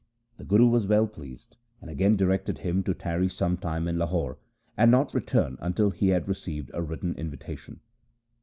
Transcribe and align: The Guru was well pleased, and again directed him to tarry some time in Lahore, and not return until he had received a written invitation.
The 0.37 0.43
Guru 0.43 0.65
was 0.67 0.87
well 0.87 1.05
pleased, 1.05 1.57
and 1.79 1.87
again 1.87 2.17
directed 2.17 2.57
him 2.57 2.81
to 2.85 2.93
tarry 2.95 3.29
some 3.29 3.55
time 3.55 3.87
in 3.87 3.99
Lahore, 3.99 4.39
and 4.75 4.89
not 4.89 5.13
return 5.13 5.59
until 5.61 5.91
he 5.91 6.07
had 6.07 6.27
received 6.27 6.71
a 6.73 6.81
written 6.81 7.13
invitation. 7.19 7.81